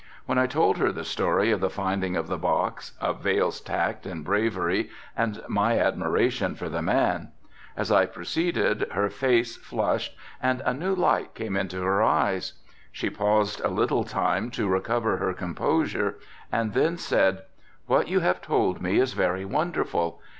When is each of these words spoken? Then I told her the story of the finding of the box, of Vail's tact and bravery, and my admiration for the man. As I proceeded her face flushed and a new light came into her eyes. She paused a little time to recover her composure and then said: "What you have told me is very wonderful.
Then 0.27 0.39
I 0.39 0.47
told 0.47 0.77
her 0.79 0.91
the 0.91 1.03
story 1.05 1.51
of 1.51 1.59
the 1.59 1.69
finding 1.69 2.15
of 2.15 2.25
the 2.27 2.39
box, 2.39 2.93
of 2.99 3.21
Vail's 3.21 3.61
tact 3.61 4.07
and 4.07 4.25
bravery, 4.25 4.89
and 5.15 5.43
my 5.47 5.77
admiration 5.77 6.55
for 6.55 6.69
the 6.69 6.81
man. 6.81 7.27
As 7.77 7.91
I 7.91 8.07
proceeded 8.07 8.87
her 8.93 9.11
face 9.11 9.57
flushed 9.57 10.15
and 10.41 10.59
a 10.65 10.73
new 10.73 10.95
light 10.95 11.35
came 11.35 11.55
into 11.55 11.83
her 11.83 12.01
eyes. 12.01 12.53
She 12.91 13.11
paused 13.11 13.61
a 13.63 13.67
little 13.67 14.03
time 14.03 14.49
to 14.57 14.67
recover 14.67 15.17
her 15.17 15.35
composure 15.35 16.17
and 16.51 16.73
then 16.73 16.97
said: 16.97 17.43
"What 17.85 18.07
you 18.07 18.21
have 18.21 18.41
told 18.41 18.81
me 18.81 18.97
is 18.97 19.13
very 19.13 19.45
wonderful. 19.45 20.19